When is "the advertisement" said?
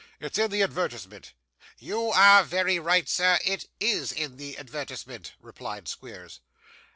0.49-1.33, 4.37-5.33